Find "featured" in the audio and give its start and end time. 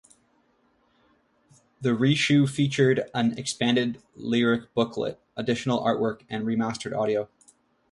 2.47-3.03